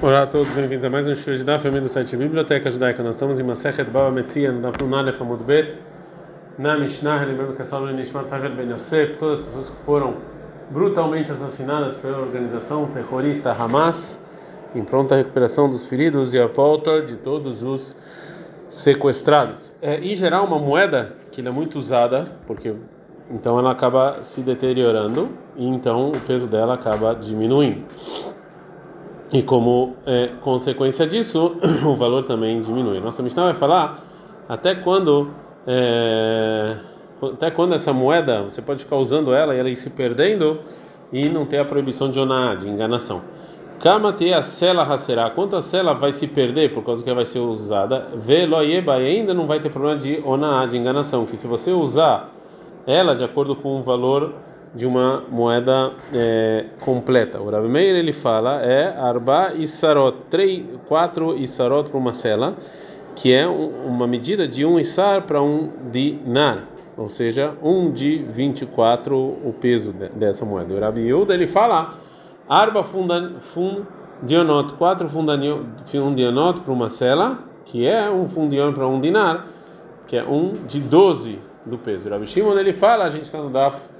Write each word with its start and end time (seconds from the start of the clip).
Olá 0.00 0.22
a 0.22 0.26
todos, 0.28 0.48
bem-vindos 0.54 0.84
a 0.84 0.90
mais 0.90 1.08
um 1.08 1.14
show 1.16 1.34
de 1.34 1.42
da 1.42 1.58
família 1.58 1.80
do 1.80 1.88
site 1.88 2.16
Biblioteca 2.16 2.70
Judaica. 2.70 3.02
Nós 3.02 3.16
estamos 3.16 3.40
em 3.40 3.42
Masechet 3.42 3.90
Baba 3.90 4.12
Metzia, 4.12 4.52
no 4.52 4.60
Dafnun 4.62 4.94
Alef 4.94 5.20
Amud 5.20 5.42
Bet, 5.42 5.76
na 6.56 6.78
Mishnah, 6.78 7.24
lembrando 7.24 7.56
que 7.56 7.62
a 7.62 7.64
de 7.64 7.92
Nishmat 7.94 8.28
Favel 8.28 8.54
Ben 8.54 8.70
Yosef, 8.70 9.16
todas 9.16 9.40
as 9.40 9.46
pessoas 9.46 9.70
que 9.70 9.84
foram 9.84 10.14
brutalmente 10.70 11.32
assassinadas 11.32 11.96
pela 11.96 12.18
organização 12.18 12.86
terrorista 12.86 13.50
Hamas, 13.50 14.22
em 14.72 14.84
pronta 14.84 15.16
recuperação 15.16 15.68
dos 15.68 15.88
feridos 15.88 16.32
e 16.32 16.38
a 16.38 16.46
volta 16.46 17.02
de 17.02 17.16
todos 17.16 17.64
os 17.64 17.96
sequestrados. 18.68 19.74
É, 19.82 19.98
em 19.98 20.14
geral, 20.14 20.46
uma 20.46 20.60
moeda 20.60 21.16
que 21.32 21.40
é 21.40 21.50
muito 21.50 21.76
usada, 21.76 22.28
porque 22.46 22.72
então 23.32 23.58
ela 23.58 23.72
acaba 23.72 24.22
se 24.22 24.42
deteriorando 24.42 25.30
e 25.56 25.66
então 25.66 26.10
o 26.10 26.20
peso 26.20 26.46
dela 26.46 26.74
acaba 26.74 27.16
diminuindo. 27.16 27.82
E 29.30 29.42
como 29.42 29.94
é, 30.06 30.30
consequência 30.40 31.06
disso, 31.06 31.56
o 31.86 31.94
valor 31.94 32.24
também 32.24 32.60
diminui. 32.60 32.98
Nossa 33.00 33.22
Mishnah 33.22 33.44
vai 33.44 33.54
falar 33.54 34.02
até 34.48 34.74
quando 34.74 35.30
é, 35.66 36.76
até 37.22 37.50
quando 37.50 37.74
essa 37.74 37.92
moeda 37.92 38.44
você 38.44 38.62
pode 38.62 38.84
ficar 38.84 38.96
usando 38.96 39.34
ela 39.34 39.54
e 39.54 39.58
ela 39.58 39.68
ir 39.68 39.76
se 39.76 39.90
perdendo 39.90 40.60
e 41.12 41.28
não 41.28 41.44
ter 41.44 41.58
a 41.58 41.64
proibição 41.64 42.10
de 42.10 42.18
oná, 42.18 42.54
de 42.54 42.68
enganação. 42.68 43.22
Kama 43.80 44.12
te 44.12 44.32
a 44.32 44.42
cela 44.42 44.82
racerá, 44.82 45.30
quanto 45.30 45.60
cela 45.60 45.92
vai 45.92 46.10
se 46.10 46.26
perder 46.26 46.72
por 46.72 46.82
causa 46.82 47.02
que 47.02 47.08
ela 47.08 47.16
vai 47.16 47.24
ser 47.24 47.38
usada, 47.38 48.08
veloieba 48.14 48.98
e 49.00 49.06
ainda 49.06 49.32
não 49.32 49.46
vai 49.46 49.60
ter 49.60 49.70
problema 49.70 49.96
de 49.96 50.20
oná, 50.24 50.66
de 50.66 50.76
enganação, 50.76 51.26
que 51.26 51.36
se 51.36 51.46
você 51.46 51.70
usar 51.70 52.30
ela 52.86 53.14
de 53.14 53.22
acordo 53.22 53.54
com 53.54 53.78
o 53.78 53.82
valor 53.82 54.34
de 54.74 54.86
uma 54.86 55.24
moeda 55.28 55.92
é, 56.12 56.66
completa. 56.80 57.40
O 57.40 57.50
Rabi 57.50 57.68
Meir 57.68 57.96
ele 57.96 58.12
fala 58.12 58.62
é 58.62 58.96
arba 58.96 59.54
isarot, 59.54 60.16
três, 60.30 60.64
quatro 60.86 61.36
isarot 61.36 61.88
para 61.88 61.98
uma 61.98 62.14
cela, 62.14 62.56
que 63.14 63.32
é 63.32 63.46
uma 63.46 64.06
medida 64.06 64.46
de 64.46 64.64
um 64.64 64.78
isar 64.78 65.22
para 65.22 65.42
um 65.42 65.70
dinar, 65.90 66.68
ou 66.96 67.08
seja, 67.08 67.54
um 67.62 67.90
de 67.90 68.18
24 68.18 69.16
o 69.16 69.54
peso 69.60 69.92
dessa 69.92 70.44
moeda. 70.44 70.74
O 70.74 70.80
Rabi 70.80 71.00
Yehuda 71.02 71.34
ele 71.34 71.46
fala 71.46 71.94
arba 72.48 72.84
fundionot, 72.84 74.74
quatro 74.74 75.08
fundionot 75.08 76.60
para 76.60 76.72
uma 76.72 76.88
cela, 76.88 77.38
que 77.64 77.86
é 77.86 78.08
um 78.10 78.28
fundion 78.28 78.72
para 78.72 78.86
um 78.86 79.00
dinar, 79.00 79.46
que 80.06 80.16
é 80.16 80.24
um 80.24 80.54
de 80.66 80.80
12 80.80 81.38
do 81.66 81.76
peso. 81.76 82.08
O 82.08 82.10
Rabi 82.10 82.26
Shimon 82.26 82.56
ele 82.58 82.72
fala, 82.72 83.04
a 83.04 83.08
gente 83.08 83.24
está 83.24 83.38
no 83.38 83.50
Daf 83.50 83.97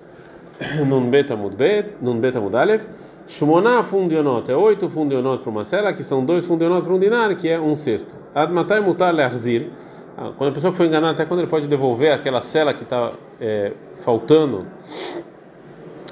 Nun 0.87 1.11
Bet 1.11 1.33
Amud 1.33 1.57
Bet, 1.57 1.97
Nun 2.01 2.21
Bet 2.21 2.37
Amud 2.37 2.55
Aleph, 2.55 2.87
Shumoná 3.27 3.83
fundionot, 3.83 4.51
é 4.51 4.57
oito 4.57 4.89
fundionot 4.89 5.43
para 5.43 5.51
uma 5.51 5.65
cela, 5.65 5.93
que 5.93 6.03
são 6.03 6.25
dois 6.25 6.47
fundionot 6.47 6.83
para 6.83 6.95
um 6.95 6.99
dinar, 6.99 7.35
que 7.37 7.49
é 7.49 7.61
um 7.61 7.77
sexto. 7.77 8.15
Admatai 8.35 8.81
mutar 8.81 9.13
learzir, 9.13 9.69
ah, 10.17 10.33
quando 10.37 10.51
a 10.51 10.53
pessoa 10.53 10.73
foi 10.73 10.87
enganada, 10.87 11.13
até 11.13 11.25
quando 11.27 11.41
ele 11.41 11.49
pode 11.49 11.69
devolver 11.69 12.13
aquela 12.13 12.41
cela 12.41 12.73
que 12.73 12.83
está 12.83 13.13
é, 13.41 13.73
faltando, 14.01 14.67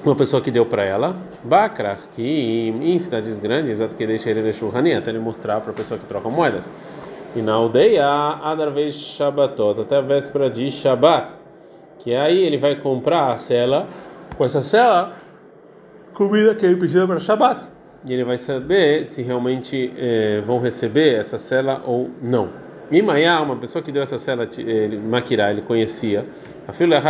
uma 0.05 0.15
pessoa 0.15 0.41
que 0.41 0.51
deu 0.51 0.65
para 0.65 0.85
ela, 0.85 1.17
Bakra, 1.43 1.99
que 2.15 2.23
em 2.23 2.99
cidades 2.99 3.39
grandes, 3.39 3.81
que 3.97 4.07
deixa 4.07 4.31
ele 4.31 4.43
deixar 4.43 4.67
o 4.67 4.69
até 4.69 5.11
ele 5.11 5.19
mostrar 5.19 5.61
para 5.61 5.73
a 5.73 5.75
pessoa 5.75 5.99
que 5.99 6.07
troca 6.07 6.29
moedas. 6.29 6.71
E 7.35 7.43
na 7.43 7.55
aldeia, 7.55 8.07
Adarvez 8.43 8.95
Shabbatot, 8.95 9.81
até 9.81 9.97
a 9.97 10.01
véspera 10.01 10.49
de 10.49 10.71
Shabbat, 10.71 11.33
que 11.99 12.15
aí 12.15 12.45
ele 12.45 12.59
vai 12.59 12.77
comprar 12.77 13.33
a 13.33 13.37
cela 13.37 13.89
com 14.37 14.45
essa 14.45 14.63
cela 14.63 15.13
comida 16.15 16.55
que 16.55 16.65
ele 16.65 16.77
precisa 16.77 17.07
para 17.07 17.19
Shabbat. 17.19 17.71
E 18.09 18.13
ele 18.13 18.25
vai 18.25 18.39
saber 18.39 19.05
se 19.07 19.23
realmente 19.23 19.93
eh, 19.97 20.43
vão 20.47 20.59
receber 20.59 21.15
essa 21.15 21.39
cela 21.39 21.83
ou 21.85 22.11
não. 22.23 22.49
Mimayá, 22.91 23.41
uma 23.43 23.57
pessoa 23.57 23.83
que 23.83 23.91
deu 23.91 24.03
essa 24.03 24.17
cela, 24.17 24.49
ele, 24.57 24.97
Makirá, 24.97 25.51
ele 25.51 25.63
conhecia. 25.63 26.25
A 26.69 26.73
filha 26.73 27.01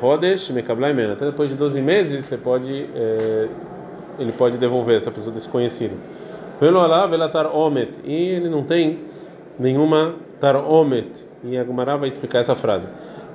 Rodesh, 0.00 0.52
Até 1.12 1.26
depois 1.26 1.50
de 1.50 1.56
12 1.56 1.82
meses, 1.82 2.24
você 2.24 2.36
pode, 2.36 2.86
eh, 2.94 3.48
ele 4.18 4.32
pode 4.32 4.56
devolver 4.56 4.98
essa 4.98 5.10
pessoa 5.10 5.34
desconhecida. 5.34 5.94
Velo 6.60 6.86
lá, 6.86 7.06
velatar 7.06 7.46
omet. 7.46 7.90
E 8.04 8.14
ele 8.14 8.48
não 8.48 8.62
tem 8.62 9.00
nenhuma 9.58 10.14
tar 10.40 10.56
omet. 10.56 11.08
E 11.42 11.58
a 11.58 11.64
Gumara 11.64 11.96
vai 11.96 12.08
explicar 12.08 12.38
essa 12.38 12.54
frase. 12.54 12.86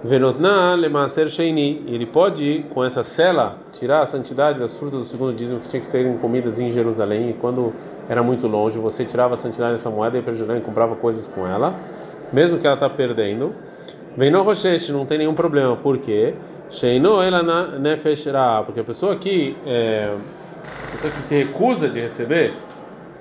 Venotna 0.06 0.76
lemaser 0.76 1.30
sheini. 1.30 1.84
Ele 1.88 2.06
pode, 2.06 2.64
com 2.70 2.86
essa 2.86 3.02
cela, 3.02 3.58
tirar 3.74 4.02
a 4.02 4.06
santidade 4.06 4.60
das 4.60 4.78
frutas 4.78 5.00
do 5.00 5.06
segundo 5.06 5.34
dízimo 5.34 5.60
que 5.60 5.68
tinha 5.68 5.80
que 5.80 5.88
serem 5.88 6.16
comidas 6.20 6.60
em 6.60 6.70
Jerusalém. 6.70 7.32
E 7.32 7.34
quando 7.34 7.74
era 8.08 8.22
muito 8.22 8.46
longe, 8.46 8.78
você 8.78 9.04
tirava 9.04 9.34
a 9.34 9.38
santidade 9.38 9.72
dessa 9.72 9.90
moeda 9.90 10.16
e 10.16 10.22
para 10.22 10.36
Jerusalém 10.36 10.62
comprava 10.62 10.96
coisas 10.96 11.26
com 11.26 11.48
ela, 11.48 11.74
mesmo 12.32 12.60
que 12.60 12.68
ela 12.68 12.76
está 12.76 12.88
perdendo. 12.88 13.56
Veno 14.16 14.44
roshesh, 14.44 14.90
não 14.90 15.08
tem 15.08 15.18
nenhum 15.18 15.34
problema. 15.34 15.76
Por 15.76 15.98
quê? 15.98 16.36
Sheino 16.70 17.20
ela 17.20 17.80
nefesh 17.80 18.28
porque 18.64 18.82
a 18.82 18.84
pessoa 18.84 19.16
que 19.16 19.58
é, 19.66 20.16
a 20.88 20.92
pessoa 20.92 21.14
que 21.14 21.22
se 21.24 21.36
recusa 21.36 21.90
de 21.90 22.00
receber 22.00 22.54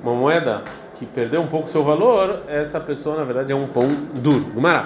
uma 0.03 0.15
moeda 0.15 0.63
que 0.97 1.07
perdeu 1.07 1.41
um 1.41 1.47
pouco 1.47 1.67
seu 1.67 1.83
valor, 1.83 2.43
essa 2.47 2.79
pessoa 2.79 3.17
na 3.17 3.25
verdade 3.25 3.55
é 3.55 3.57
um 3.57 3.69
pão 3.69 3.89
duro. 4.21 4.45
Gumará 4.53 4.85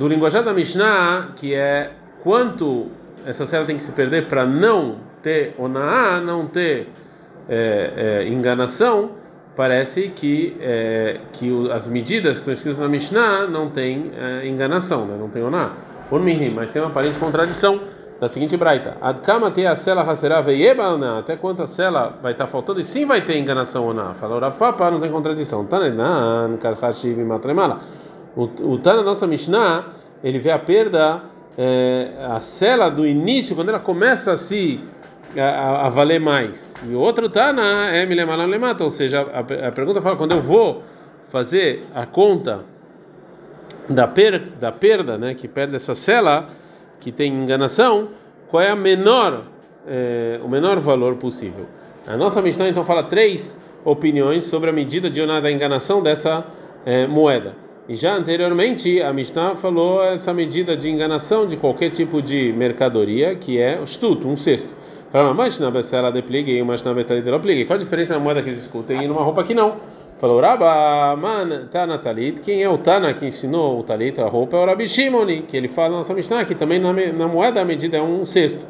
do 0.00 0.08
linguajar 0.08 0.42
da 0.42 0.54
Mishnah, 0.54 1.32
que 1.36 1.54
é 1.54 1.90
quanto 2.22 2.86
essa 3.26 3.44
cela 3.44 3.66
tem 3.66 3.76
que 3.76 3.82
se 3.82 3.92
perder 3.92 4.28
para 4.28 4.46
não 4.46 4.96
ter 5.22 5.54
onaá, 5.58 6.22
não 6.22 6.46
ter 6.46 6.88
é, 7.46 8.22
é, 8.24 8.28
enganação, 8.28 9.10
parece 9.54 10.08
que 10.08 10.56
é, 10.58 11.20
que 11.34 11.70
as 11.70 11.86
medidas 11.86 12.36
que 12.36 12.38
estão 12.38 12.54
escritas 12.54 12.80
na 12.80 12.88
Mishnah 12.88 13.46
não 13.46 13.68
tem 13.68 14.10
é, 14.16 14.46
enganação, 14.48 15.04
né? 15.04 15.16
não 15.20 15.28
tem 15.28 15.42
onaá. 15.42 15.72
Mas 16.54 16.70
tem 16.70 16.80
uma 16.80 16.90
aparente 16.90 17.18
contradição 17.18 17.78
da 18.18 18.26
seguinte 18.26 18.56
braita: 18.56 18.96
Adkama 19.02 19.50
te 19.50 19.66
a 19.66 19.74
cela 19.74 20.02
raserá 20.02 20.40
veieba 20.40 21.18
Até 21.18 21.36
quanto 21.36 21.62
a 21.62 21.66
cela 21.66 22.18
vai 22.22 22.32
estar 22.32 22.46
faltando 22.46 22.80
e 22.80 22.84
sim 22.84 23.04
vai 23.04 23.20
ter 23.20 23.36
enganação 23.36 23.86
onaá. 23.86 24.14
Falou 24.14 24.40
Rav 24.40 24.56
Papa, 24.56 24.90
não 24.90 24.98
tem 24.98 25.12
contradição. 25.12 25.66
Tanenan, 25.66 26.56
karchashiv 26.56 27.18
matremala. 27.18 27.80
O, 28.36 28.44
o 28.72 28.78
Tana, 28.78 29.02
nossa 29.02 29.26
Mishnah, 29.26 29.86
ele 30.22 30.38
vê 30.38 30.50
a 30.50 30.58
perda, 30.58 31.22
é, 31.58 32.12
a 32.30 32.40
cela 32.40 32.88
do 32.88 33.06
início, 33.06 33.56
quando 33.56 33.70
ela 33.70 33.80
começa 33.80 34.32
a 34.32 34.36
se 34.36 34.80
a, 35.36 35.86
a 35.86 35.88
valer 35.88 36.20
mais. 36.20 36.74
E 36.88 36.94
o 36.94 37.00
outro 37.00 37.28
Tana 37.28 37.90
é 37.90 38.06
Milemalam 38.06 38.46
Lemata, 38.46 38.84
ou 38.84 38.90
seja, 38.90 39.22
a, 39.22 39.68
a 39.68 39.72
pergunta 39.72 40.00
fala, 40.00 40.16
quando 40.16 40.32
eu 40.32 40.42
vou 40.42 40.82
fazer 41.28 41.84
a 41.94 42.06
conta 42.06 42.64
da, 43.88 44.06
per, 44.06 44.40
da 44.60 44.72
perda, 44.72 45.18
né, 45.18 45.34
que 45.34 45.48
perde 45.48 45.76
essa 45.76 45.94
cela, 45.94 46.48
que 46.98 47.10
tem 47.10 47.32
enganação, 47.32 48.08
qual 48.48 48.62
é 48.62 48.70
a 48.70 48.76
menor, 48.76 49.44
é, 49.86 50.40
o 50.42 50.48
menor 50.48 50.78
valor 50.80 51.16
possível. 51.16 51.66
A 52.06 52.16
nossa 52.16 52.42
Mishnah 52.42 52.68
então 52.68 52.84
fala 52.84 53.04
três 53.04 53.58
opiniões 53.84 54.44
sobre 54.44 54.70
a 54.70 54.72
medida 54.72 55.08
de 55.08 55.24
da 55.24 55.50
enganação 55.50 56.02
dessa 56.02 56.44
é, 56.84 57.06
moeda. 57.06 57.54
E 57.88 57.96
já 57.96 58.14
anteriormente 58.14 59.02
a 59.02 59.12
Mishnah 59.12 59.56
falou 59.56 60.02
essa 60.04 60.32
medida 60.32 60.76
de 60.76 60.88
enganação 60.88 61.46
de 61.46 61.56
qualquer 61.56 61.90
tipo 61.90 62.22
de 62.22 62.52
mercadoria, 62.52 63.34
que 63.34 63.58
é 63.58 63.80
o 63.80 63.84
stut, 63.84 64.24
um 64.26 64.36
cesto. 64.36 64.68
Fala, 65.10 65.34
mas 65.34 65.58
na 65.58 65.72
becela 65.72 66.12
de 66.12 66.22
pligue 66.22 66.56
e 66.56 66.62
mas 66.62 66.84
na 66.84 66.94
betali 66.94 67.20
de 67.20 67.38
pligue. 67.40 67.64
Qual 67.64 67.76
a 67.76 67.82
diferença 67.82 68.14
na 68.14 68.20
moeda 68.20 68.42
que 68.42 68.48
eles 68.48 68.60
discutem 68.60 69.02
e 69.02 69.08
numa 69.08 69.22
roupa 69.22 69.42
que 69.42 69.54
não? 69.54 69.76
Falou, 70.20 70.40
Rabba, 70.40 71.16
man, 71.16 71.66
Tana 71.72 71.98
Talit. 71.98 72.42
Quem 72.42 72.62
é 72.62 72.68
o 72.68 72.78
Tana 72.78 73.14
que 73.14 73.26
ensinou 73.26 73.80
o 73.80 73.82
Talit, 73.82 74.20
a 74.20 74.26
roupa, 74.26 74.56
é 74.56 74.60
o 74.60 74.66
Rabi 74.66 74.86
Shimoni, 74.86 75.42
que 75.42 75.56
ele 75.56 75.66
fala 75.66 75.88
na 75.88 75.96
nossa 75.96 76.14
Mishnah, 76.14 76.44
que 76.44 76.54
também 76.54 76.78
na, 76.78 76.92
na 76.92 77.26
moeda 77.26 77.60
a 77.60 77.64
medida 77.64 77.96
é 77.96 78.02
um 78.02 78.24
cesto. 78.24 78.64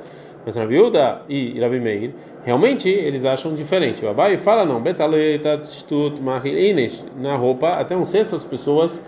Mas 0.45 0.57
Rabi 0.57 0.79
Uda 0.79 1.23
e 1.29 1.59
Rabi 1.61 1.81
Meir, 1.81 2.15
realmente 2.45 2.89
eles 2.89 3.25
acham 3.25 3.55
diferente. 3.55 4.05
Babai 4.05 4.37
fala 4.39 4.65
não, 4.65 4.81
betaleta, 4.81 5.61
stut, 5.65 6.21
mahilinesh, 6.21 7.05
na 7.17 7.37
roupa, 7.37 7.69
até 7.71 7.97
um 7.97 8.05
sexto 8.05 8.37
as 8.37 8.45
pessoas 8.45 9.05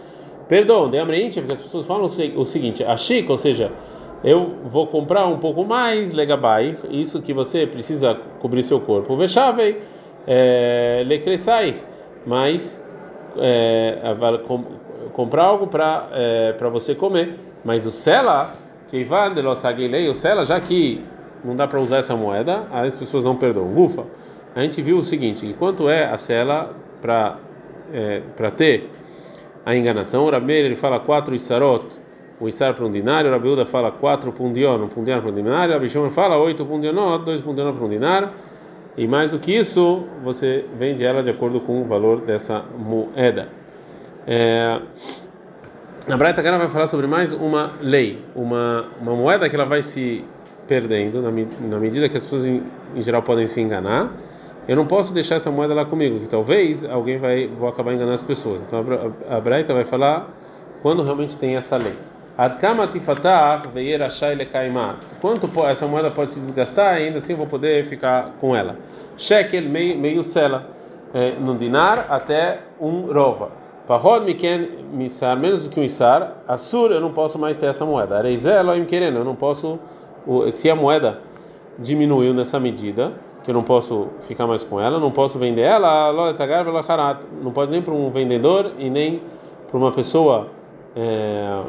perdoam, 0.48 0.90
de 0.90 0.98
amrente, 0.98 1.40
porque 1.40 1.54
as 1.54 1.62
pessoas 1.62 1.86
falam 1.86 2.04
o 2.04 2.44
seguinte, 2.44 2.84
a 2.84 2.96
chica, 2.96 3.32
ou 3.32 3.38
seja, 3.38 3.72
eu 4.22 4.56
vou 4.64 4.86
comprar 4.86 5.26
um 5.26 5.38
pouco 5.38 5.64
mais, 5.64 6.12
legabai, 6.12 6.76
isso 6.90 7.22
que 7.22 7.32
você 7.32 7.66
precisa 7.66 8.14
cobrir 8.40 8.62
seu 8.62 8.80
corpo, 8.80 9.16
vechavei, 9.16 9.80
é, 10.26 11.02
lecresai, 11.06 11.76
mas 12.26 12.80
é, 13.38 13.98
comprar 15.12 15.44
algo 15.44 15.66
para 15.66 16.08
é, 16.12 16.52
para 16.52 16.68
você 16.68 16.94
comer, 16.94 17.38
mas 17.64 17.86
o 17.86 17.90
sela, 17.90 18.54
que 18.88 19.02
o 19.02 20.14
sela, 20.14 20.44
já 20.44 20.60
que 20.60 21.02
não 21.44 21.56
dá 21.56 21.66
para 21.66 21.80
usar 21.80 21.98
essa 21.98 22.16
moeda, 22.16 22.66
as 22.72 22.96
pessoas 22.96 23.24
não 23.24 23.36
perdoam. 23.36 23.76
Ufa, 23.76 24.04
a 24.54 24.60
gente 24.62 24.80
viu 24.82 24.98
o 24.98 25.02
seguinte: 25.02 25.46
enquanto 25.46 25.88
é 25.88 26.04
a 26.04 26.18
cela 26.18 26.74
para 27.00 27.38
é, 27.92 28.22
para 28.36 28.50
ter 28.50 28.90
a 29.64 29.74
enganação, 29.76 30.24
o 30.24 30.30
Rabeir 30.30 30.64
ele 30.64 30.76
fala 30.76 30.98
quatro 31.00 31.34
isarot, 31.34 31.86
o 32.40 32.48
isar 32.48 32.74
para 32.74 32.84
um 32.84 32.90
dinário, 32.90 33.30
o 33.30 33.32
Rabiuda 33.32 33.64
fala 33.64 33.92
quatro 33.92 34.32
pundion, 34.32 34.82
um 34.82 34.88
pundion 34.88 35.20
para 35.20 35.30
um 35.30 35.34
dinário, 35.34 35.74
o 35.74 35.76
Abishon 35.76 36.10
fala 36.10 36.36
oito 36.38 36.64
pundionot, 36.64 37.24
dois 37.24 37.40
pundionot 37.40 37.76
para 37.76 37.86
um 37.86 37.88
dinário, 37.88 38.30
e 38.96 39.06
mais 39.06 39.30
do 39.30 39.38
que 39.38 39.56
isso, 39.56 40.04
você 40.24 40.64
vende 40.76 41.04
ela 41.04 41.22
de 41.22 41.30
acordo 41.30 41.60
com 41.60 41.80
o 41.80 41.84
valor 41.84 42.20
dessa 42.22 42.64
moeda. 42.76 43.48
É, 44.26 44.80
a 46.08 46.16
Braita 46.16 46.40
agora 46.40 46.58
vai 46.58 46.68
falar 46.68 46.86
sobre 46.86 47.06
mais 47.06 47.32
uma 47.32 47.74
lei, 47.80 48.24
uma, 48.34 48.86
uma 49.00 49.14
moeda 49.14 49.48
que 49.48 49.54
ela 49.54 49.64
vai 49.64 49.82
se 49.82 50.24
perdendo 50.66 51.20
na, 51.22 51.30
na 51.30 51.78
medida 51.78 52.08
que 52.08 52.16
as 52.16 52.22
pessoas 52.24 52.46
em, 52.46 52.62
em, 52.94 53.02
geral 53.02 53.22
podem 53.22 53.46
se 53.46 53.60
enganar. 53.60 54.12
Eu 54.66 54.76
não 54.76 54.86
posso 54.86 55.12
deixar 55.12 55.36
essa 55.36 55.50
moeda 55.50 55.74
lá 55.74 55.84
comigo, 55.84 56.20
que 56.20 56.28
talvez 56.28 56.84
alguém 56.84 57.18
vai 57.18 57.48
vou 57.48 57.68
acabar 57.68 57.92
enganando 57.92 58.14
as 58.14 58.22
pessoas. 58.22 58.62
Então 58.62 58.84
a, 59.28 59.36
a 59.36 59.40
Braita 59.40 59.74
vai 59.74 59.84
falar 59.84 60.28
quando 60.82 61.02
realmente 61.02 61.36
tem 61.36 61.56
essa 61.56 61.76
lei. 61.76 61.94
Quanto 65.20 65.48
essa 65.66 65.86
moeda 65.86 66.10
pode 66.10 66.30
se 66.30 66.40
desgastar, 66.40 66.94
ainda 66.94 67.18
assim 67.18 67.32
eu 67.32 67.36
vou 67.36 67.46
poder 67.46 67.84
ficar 67.86 68.32
com 68.40 68.56
ela. 68.56 68.76
Shekel, 69.18 69.68
meio, 69.68 69.98
meio 69.98 70.22
sela, 70.22 70.66
é, 71.12 71.32
dinar 71.58 72.06
até 72.08 72.60
um 72.80 73.12
rova. 73.12 73.62
Pahod 73.86 74.24
miken 74.24 74.68
misar, 74.92 75.36
menos 75.36 75.64
do 75.64 75.70
que 75.70 75.78
um 75.78 75.82
isar. 75.82 76.42
Assur, 76.46 76.92
eu 76.92 77.00
não 77.00 77.12
posso 77.12 77.38
mais 77.38 77.56
ter 77.56 77.66
essa 77.66 77.84
moeda. 77.84 78.16
Areizel, 78.16 78.70
eu 78.70 79.24
não 79.24 79.34
posso. 79.34 79.78
Se 80.52 80.70
a 80.70 80.76
moeda 80.76 81.20
diminuiu 81.78 82.32
nessa 82.34 82.60
medida, 82.60 83.12
que 83.42 83.50
eu 83.50 83.54
não 83.54 83.62
posso 83.62 84.08
ficar 84.28 84.46
mais 84.46 84.62
com 84.62 84.80
ela, 84.80 85.00
não 85.00 85.10
posso 85.10 85.38
vender 85.38 85.62
ela, 85.62 86.34
não 87.42 87.52
pode 87.52 87.70
nem 87.70 87.82
para 87.82 87.92
um 87.92 88.10
vendedor 88.10 88.72
e 88.78 88.88
nem 88.88 89.20
para 89.68 89.78
uma 89.78 89.92
pessoa. 89.92 90.48
É, 90.94 91.62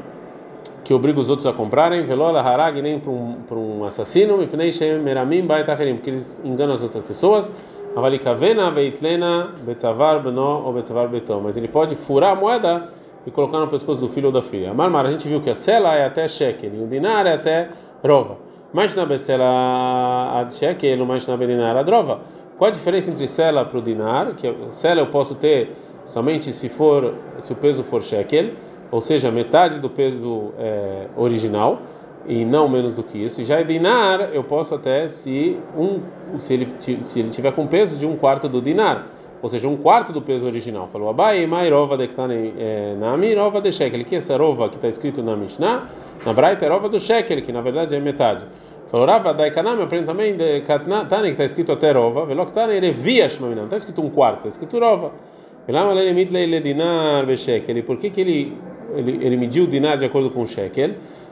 que 0.83 0.93
obriga 0.93 1.19
os 1.19 1.29
outros 1.29 1.47
a 1.47 1.53
comprarem, 1.53 2.05
harag 2.11 2.81
nem 2.81 2.99
para 2.99 3.09
um, 3.09 3.35
para 3.47 3.57
um 3.57 3.85
assassino, 3.85 4.37
porque 4.37 6.09
eles 6.09 6.41
enganam 6.43 6.73
as 6.73 6.83
outras 6.83 7.03
pessoas. 7.05 7.51
Betzavar 9.65 10.21
beno 10.21 10.61
ou 10.65 10.73
betzavar 10.73 11.07
betom. 11.07 11.41
Mas 11.41 11.55
ele 11.55 11.67
pode 11.67 11.95
furar 11.95 12.31
a 12.31 12.35
moeda 12.35 12.89
e 13.25 13.31
colocar 13.31 13.59
no 13.59 13.67
pescoço 13.67 14.01
do 14.01 14.09
filho 14.09 14.27
ou 14.27 14.33
da 14.33 14.41
filha. 14.41 14.71
A 14.71 14.73
marmara, 14.73 15.07
a 15.07 15.11
gente 15.11 15.27
viu 15.27 15.39
que 15.39 15.49
a 15.49 15.55
sela 15.55 15.95
é 15.95 16.05
até 16.05 16.27
shekel 16.27 16.71
e 16.73 16.83
o 16.83 16.87
dinar 16.87 17.25
é 17.25 17.33
até 17.33 17.69
rova. 18.05 18.37
Mas 18.73 18.95
na 18.95 19.05
becela 19.05 20.39
ad 20.39 20.55
shekel, 20.55 21.05
mas 21.05 21.27
na 21.27 21.37
bedinar 21.37 21.77
ad 21.77 21.89
rova. 21.89 22.21
Qual 22.57 22.69
a 22.69 22.71
diferença 22.71 23.09
entre 23.09 23.27
sela 23.27 23.65
para 23.65 23.79
o 23.79 23.81
dinar? 23.81 24.35
Que 24.35 24.53
sela 24.69 24.99
eu 24.99 25.07
posso 25.07 25.35
ter 25.35 25.71
somente 26.05 26.51
se 26.51 26.69
for 26.69 27.15
se 27.39 27.53
o 27.53 27.55
peso 27.55 27.83
for 27.83 28.01
shekel 28.01 28.51
ou 28.93 29.01
seja, 29.01 29.31
metade 29.31 29.79
do 29.79 29.89
peso 29.89 30.53
é, 30.59 31.07
original 31.17 31.81
e 32.27 32.45
não 32.45 32.69
menos 32.69 32.93
do 32.93 33.01
que 33.01 33.17
isso. 33.17 33.41
E 33.41 33.43
já 33.43 33.59
é 33.59 33.63
dinar, 33.63 34.31
eu 34.35 34.43
posso 34.43 34.75
até 34.75 35.07
se 35.07 35.57
um 35.75 35.99
se 36.39 36.53
ele 36.53 36.67
se 36.77 37.19
ele 37.19 37.29
tiver 37.31 37.51
com 37.53 37.65
peso 37.65 37.97
de 37.97 38.05
um 38.05 38.15
quarto 38.15 38.47
do 38.47 38.61
dinar, 38.61 39.07
ou 39.43 39.49
seja, 39.49 39.67
um 39.67 39.75
quarto 39.75 40.13
do 40.13 40.21
peso 40.21 40.45
original. 40.45 40.87
Falou 40.87 41.09
Abai, 41.09 41.45
Mairova 41.45 41.97
de 41.97 42.09
é, 42.57 42.95
Nami, 42.97 43.35
Rova 43.35 43.59
de 43.59 43.73
Shekel, 43.73 44.05
que 44.05 44.15
essa 44.15 44.37
rova 44.37 44.69
que 44.69 44.77
está 44.77 44.87
escrito 44.87 45.21
na 45.21 45.35
Mishnah, 45.35 45.89
na 46.25 46.31
Braita 46.31 46.65
é 46.65 46.69
rova 46.69 46.87
do 46.87 46.97
Shekel, 46.97 47.41
que 47.41 47.51
na 47.51 47.59
verdade 47.59 47.93
é 47.93 47.99
metade. 47.99 48.45
Falou 48.87 49.05
Rava 49.05 49.33
Daikanami, 49.33 49.83
aprende 49.83 50.05
também 50.05 50.37
de 50.37 50.61
Katnatane, 50.61 51.27
que 51.27 51.31
está 51.33 51.43
escrito 51.43 51.73
até 51.73 51.91
rova, 51.91 52.25
Veloktane, 52.25 52.79
Revia 52.79 53.27
Shmaminam, 53.27 53.65
está 53.65 53.75
escrito 53.75 54.01
um 54.01 54.09
quarto, 54.09 54.37
está 54.37 54.49
escrito 54.49 54.79
rova. 54.79 55.11
Por 57.85 57.97
que 57.97 58.09
que 58.09 58.21
ele 58.21 58.57
ele, 58.95 59.25
ele 59.25 59.35
mediu 59.37 59.65
o 59.65 59.67
dinar 59.67 59.97
de 59.97 60.05
acordo 60.05 60.29
com 60.29 60.43
o 60.43 60.47
shekel. 60.47 60.91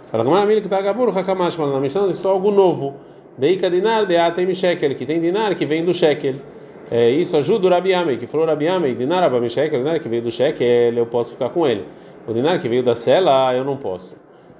Fala, 0.09 0.23
Gamara 0.23 0.45
Mili 0.45 0.61
que 0.61 0.67
está 0.67 0.81
gabur, 0.81 1.17
hakamash, 1.17 1.57
mas 1.57 1.71
na 1.71 1.79
Mishnah 1.79 2.09
é 2.09 2.27
algo 2.27 2.51
novo. 2.51 2.95
Deika 3.37 3.69
dinar 3.69 4.05
de 4.05 4.17
atem 4.17 4.53
shekel, 4.53 4.95
que 4.95 5.05
tem 5.05 5.21
dinar 5.21 5.55
que 5.55 5.65
vem 5.65 5.85
do 5.85 5.93
shekel. 5.93 6.35
É, 6.91 7.09
isso 7.09 7.37
ajuda 7.37 7.67
o 7.67 7.69
Rabi 7.69 7.93
Amei, 7.93 8.17
que 8.17 8.27
falou 8.27 8.45
Rabi 8.45 8.67
Amei, 8.67 8.93
dinar 8.93 9.23
abam 9.23 9.47
shekel, 9.47 9.79
dinar 9.79 9.97
que 10.01 10.09
veio 10.09 10.21
do 10.21 10.29
shekel, 10.29 10.93
eu 10.93 11.05
posso 11.05 11.31
ficar 11.31 11.49
com 11.49 11.65
ele. 11.65 11.85
O 12.27 12.33
dinar 12.33 12.59
que 12.59 12.67
veio 12.67 12.83
da 12.83 12.93
sela, 12.93 13.55
eu 13.55 13.63
não 13.63 13.77
posso. 13.77 14.13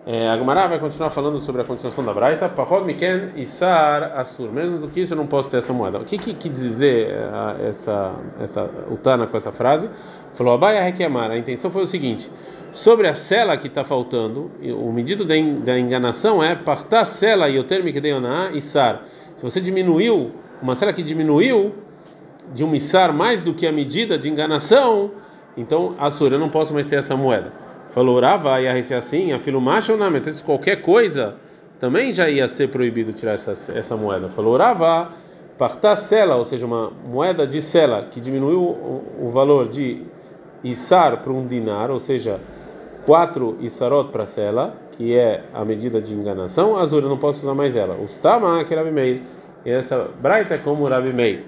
É, 0.03 0.29
a 0.29 0.35
Gemara 0.35 0.65
vai 0.67 0.79
continuar 0.79 1.11
falando 1.11 1.39
sobre 1.39 1.61
a 1.61 1.65
continuação 1.65 2.03
da 2.03 2.11
Braita. 2.11 2.49
Pahod 2.49 2.85
Miken 2.85 3.33
Isar 3.35 4.13
Asur. 4.15 4.51
Menos 4.51 4.81
do 4.81 4.87
que 4.87 5.01
isso, 5.01 5.13
eu 5.13 5.17
não 5.17 5.27
posso 5.27 5.51
ter 5.51 5.57
essa 5.57 5.71
moeda. 5.71 5.99
O 5.99 6.05
que 6.05 6.17
que 6.17 6.33
quer 6.33 6.49
dizer 6.49 7.09
é, 7.11 7.69
essa, 7.69 8.15
essa, 8.39 8.63
o 8.89 8.97
Tana 8.97 9.27
com 9.27 9.37
essa 9.37 9.51
frase? 9.51 9.89
Falou 10.33 10.53
Abaya 10.53 10.81
Rekiamar. 10.81 11.29
A 11.29 11.37
intenção 11.37 11.69
foi 11.69 11.83
o 11.83 11.85
seguinte: 11.85 12.31
sobre 12.71 13.07
a 13.07 13.13
cela 13.13 13.55
que 13.57 13.67
está 13.67 13.83
faltando, 13.83 14.49
o 14.63 14.91
medido 14.91 15.23
da, 15.23 15.35
da 15.63 15.77
enganação 15.77 16.41
é 16.41 16.55
Partá 16.55 17.05
cela 17.05 17.47
e 17.47 17.59
o 17.59 17.63
termo 17.63 17.91
que 17.91 18.01
deu 18.01 18.19
na 18.19 18.51
Isar. 18.53 19.03
Se 19.35 19.43
você 19.43 19.61
diminuiu, 19.61 20.31
uma 20.63 20.73
cela 20.73 20.93
que 20.93 21.03
diminuiu 21.03 21.75
de 22.53 22.63
um 22.63 22.75
Isar 22.75 23.13
mais 23.13 23.41
do 23.41 23.53
que 23.53 23.65
a 23.65 23.71
medida 23.71 24.17
de 24.17 24.29
enganação, 24.29 25.11
então 25.55 25.95
Asur, 25.99 26.31
eu 26.31 26.39
não 26.39 26.49
posso 26.49 26.73
mais 26.73 26.85
ter 26.85 26.97
essa 26.97 27.15
moeda. 27.15 27.51
Falou 27.91 28.19
Rava, 28.19 28.61
ia 28.61 28.81
ser 28.83 28.95
assim, 28.95 29.31
a 29.31 29.39
macho 29.59 29.93
ou 29.93 29.97
não, 29.97 30.09
qualquer 30.45 30.81
coisa 30.81 31.35
também 31.79 32.13
já 32.13 32.29
ia 32.29 32.47
ser 32.47 32.69
proibido 32.69 33.11
tirar 33.11 33.33
essa, 33.33 33.51
essa 33.77 33.97
moeda. 33.97 34.29
Falou 34.29 34.55
Rava, 34.55 35.09
parta 35.57 35.95
sela, 35.95 36.35
ou 36.35 36.45
seja, 36.45 36.65
uma 36.65 36.91
moeda 37.05 37.45
de 37.45 37.61
sela 37.61 38.07
que 38.09 38.19
diminuiu 38.19 38.61
o, 38.61 39.27
o 39.27 39.31
valor 39.31 39.67
de 39.67 40.03
Isar 40.63 41.17
para 41.23 41.33
um 41.33 41.47
dinar, 41.47 41.89
ou 41.89 41.99
seja, 41.99 42.39
quatro 43.05 43.57
Isarot 43.59 44.11
para 44.11 44.25
sela, 44.25 44.75
que 44.91 45.15
é 45.15 45.43
a 45.53 45.65
medida 45.65 45.99
de 45.99 46.13
enganação, 46.13 46.77
azul 46.77 47.01
eu 47.01 47.09
não 47.09 47.17
posso 47.17 47.41
usar 47.41 47.55
mais 47.55 47.75
ela. 47.75 47.95
O 47.95 48.05
Stama, 48.07 48.63
que 48.63 48.73
é 48.73 48.77
Rabi 48.77 48.91
Meir. 48.91 49.21
E 49.65 49.71
essa 49.71 50.07
Braita 50.19 50.55
é 50.55 50.57
como 50.57 50.87
Rabi 50.87 51.13
Meir. 51.13 51.43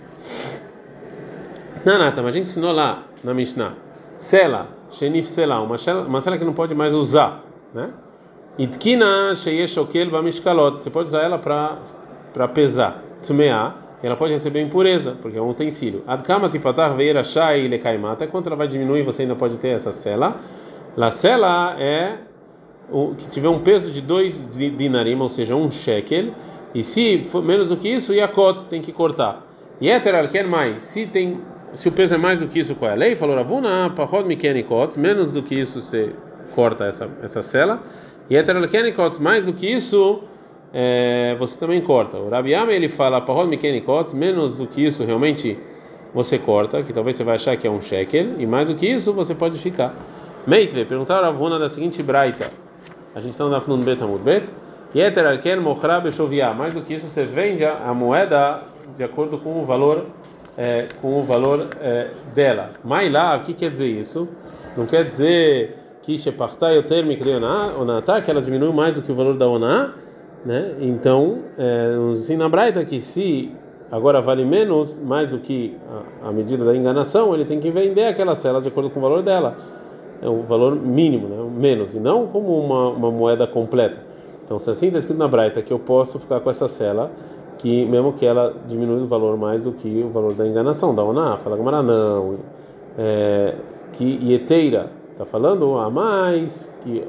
Nanata, 1.86 2.22
mas 2.22 2.34
a 2.34 2.38
gente 2.38 2.48
ensinou 2.48 2.72
lá 2.72 3.04
na 3.24 3.34
Mishnah. 3.34 3.74
Sela, 4.14 4.68
Shenif 4.90 5.28
Sela, 5.28 5.60
uma 5.60 5.78
sela, 5.78 6.38
que 6.38 6.46
não 6.46 6.54
pode 6.54 6.74
mais 6.76 6.94
usar, 6.94 7.44
né? 7.74 7.90
Itkina 8.58 9.34
Sheyeshokel 9.36 10.12
Bamishkalot, 10.12 10.82
você 10.82 10.90
pode 10.90 11.10
usar 11.10 11.24
ela 11.24 11.40
para 11.40 12.48
pesar. 12.50 13.02
Tmeah, 13.24 13.76
ela 14.04 14.16
pode 14.16 14.34
receber 14.34 14.62
impureza, 14.62 15.18
porque 15.22 15.38
é 15.38 15.42
um 15.42 15.50
utensílio. 15.50 16.04
Adkama 16.06 16.50
tipatar 16.50 16.96
veira 16.96 17.24
shai 17.24 17.68
lekaimat, 17.68 18.14
até 18.14 18.28
quando 18.28 18.48
ela 18.48 18.56
vai 18.56 18.68
diminuir, 18.68 19.02
você 19.04 19.24
ainda 19.24 19.36
pode 19.36 19.58
ter 19.58 19.70
essa 19.70 19.92
sela. 19.92 20.36
La 20.96 21.10
sela 21.10 21.76
é 21.80 22.18
o 22.92 23.16
que 23.16 23.28
tiver 23.28 23.50
um 23.50 23.60
peso 23.60 23.92
de 23.92 24.02
dois 24.02 24.46
dinarim, 24.52 25.20
ou 25.20 25.30
seja, 25.30 25.56
um 25.56 25.72
shekel, 25.72 26.34
e 26.76 26.84
se 26.84 27.24
for 27.30 27.44
menos 27.44 27.70
do 27.70 27.78
que 27.78 27.90
isso, 27.90 28.14
yakot 28.14 28.68
tem 28.68 28.82
que 28.82 28.92
cortar. 28.92 29.42
Yeter 29.82 30.14
alken 30.16 30.44
mais, 30.44 30.84
se 30.84 31.08
tem 31.08 31.42
se 31.76 31.90
o 31.90 31.92
peso 31.92 32.16
é 32.16 32.18
mais 32.18 32.40
do 32.40 32.48
que 32.48 32.60
isso, 32.60 32.76
qual 32.76 32.92
é 32.92 32.94
a 32.94 32.98
lei? 32.98 33.16
Falou 33.16 33.36
Ravuna, 33.36 33.92
pahod 33.96 34.28
mikenikot, 34.28 35.00
menos 35.00 35.32
do 35.32 35.42
que 35.42 35.56
isso 35.56 35.82
você 35.82 36.12
corta 36.54 36.86
essa 36.86 37.10
essa 37.22 37.42
cela. 37.42 37.82
E 38.30 38.36
heterolkenikot, 38.36 39.22
mais 39.22 39.46
do 39.46 39.54
que 39.54 39.68
isso, 39.68 40.22
é, 40.74 41.36
você 41.40 41.60
também 41.60 41.82
corta. 41.82 42.18
O 42.18 42.30
Rabi 42.30 42.54
Ame, 42.54 42.74
ele 42.74 42.90
fala 42.90 43.22
pahod 43.22 43.50
mikenikot, 43.50 44.16
menos 44.16 44.56
do 44.56 44.68
que 44.68 44.86
isso 44.86 45.04
realmente 45.04 45.58
você 46.14 46.38
corta, 46.38 46.84
que 46.84 46.94
talvez 46.94 47.16
você 47.16 47.24
vai 47.24 47.36
achar 47.36 47.58
que 47.58 47.68
é 47.68 47.72
um 47.72 47.82
shekel, 47.82 48.40
e 48.40 48.46
mais 48.46 48.68
do 48.68 48.76
que 48.76 48.88
isso 48.88 49.12
você 49.12 49.34
pode 49.34 49.58
ficar. 49.58 49.96
Meitre, 50.46 50.86
perguntaram 50.86 51.28
a 51.28 51.32
Ravuna 51.32 51.58
da 51.58 51.70
seguinte 51.70 52.04
braita. 52.04 52.52
A 53.16 53.20
gente 53.20 53.32
está 53.32 53.46
no 53.46 53.52
Dafnun 53.52 53.82
Betamud 53.82 54.24
Bet. 54.24 54.46
Yeter 54.96 55.26
alken 55.26 55.60
mochra 55.60 56.00
beshovia. 56.00 56.54
Mais 56.54 56.74
do 56.74 56.82
que 56.82 56.94
isso, 56.94 57.08
você 57.08 57.26
vende 57.26 57.66
a 57.66 57.94
moeda 57.94 58.62
de 58.96 59.04
acordo 59.04 59.38
com 59.40 59.62
o 59.62 59.66
valor 59.66 60.06
é, 60.58 60.88
com 61.02 61.20
o 61.20 61.24
valor 61.24 61.68
é, 61.82 62.10
dela. 62.34 62.72
lá, 63.10 63.38
o 63.38 63.42
que 63.42 63.54
quer 63.54 63.72
dizer 63.72 63.88
isso? 63.88 64.28
Não 64.78 64.86
quer 64.86 65.06
dizer 65.06 65.78
que 66.02 66.18
Shepartai 66.18 66.78
o 66.78 66.84
termo 66.84 67.12
Onatá, 67.80 68.22
que 68.22 68.30
ela 68.30 68.42
diminuiu 68.42 68.74
mais 68.74 68.94
do 68.94 69.02
que 69.02 69.12
o 69.12 69.16
valor 69.16 69.38
da 69.38 69.48
Oná, 69.48 69.94
né? 70.46 70.76
Então, 70.82 71.40
é, 71.58 71.96
nos 71.96 72.22
ensina 72.22 72.46
a 72.46 72.50
Braita 72.50 72.84
que 72.84 73.00
se 73.00 73.52
agora 73.90 74.22
vale 74.22 74.44
menos, 74.44 74.98
mais 75.02 75.30
do 75.30 75.40
que 75.40 75.78
a, 76.22 76.30
a, 76.30 76.32
medida 76.32 76.66
da 76.66 76.76
enganação, 76.76 77.34
ele 77.34 77.46
tem 77.46 77.60
que 77.60 77.72
vender 77.72 78.06
aquela 78.06 78.36
cela 78.36 78.62
de 78.62 78.68
acordo 78.68 78.90
com 78.90 79.00
o 79.00 79.04
valor 79.04 79.22
dela. 79.22 79.56
É 80.22 80.28
o 80.28 80.42
valor 80.42 80.76
mínimo, 80.76 81.28
né? 81.28 81.52
menos, 81.56 81.94
e 81.94 82.00
não 82.00 82.28
como 82.28 82.58
uma, 82.60 82.90
uma 82.90 83.12
moeda 83.12 83.46
completa. 83.46 83.98
Então, 84.46 84.60
se 84.60 84.70
assim 84.70 84.88
está 84.88 85.00
escrito 85.00 85.18
na 85.18 85.28
Braita 85.28 85.62
que 85.62 85.72
eu 85.72 85.80
posso 85.80 86.20
ficar 86.20 86.40
com 86.40 86.50
essa 86.50 86.68
cela, 86.68 87.12
que 87.64 87.86
mesmo 87.86 88.12
que 88.12 88.26
ela 88.26 88.54
diminui 88.68 89.04
o 89.04 89.08
valor 89.08 89.38
mais 89.38 89.64
do 89.64 89.72
que 89.72 90.04
o 90.04 90.10
valor 90.10 90.34
da 90.34 90.46
enganação, 90.46 90.94
da 90.94 91.02
oná, 91.02 91.38
fala 91.38 91.56
Gamara 91.56 91.82
não, 91.82 92.40
é, 92.98 93.56
que 93.94 94.20
ieteira 94.22 94.92
está 95.14 95.24
falando 95.24 95.78
a 95.78 95.90
mais 95.90 96.70
que, 96.84 97.08